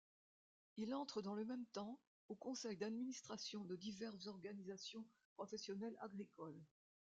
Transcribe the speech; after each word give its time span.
Il 0.77 0.95
entre 0.95 1.21
dans 1.21 1.35
le 1.35 1.45
même 1.45 1.67
temps 1.73 1.99
au 2.27 2.33
Conseil 2.33 2.75
d'Administration 2.75 3.63
de 3.65 3.75
diverses 3.75 4.25
organisations 4.25 5.05
professionnelles 5.35 5.95
agricoles. 5.99 6.59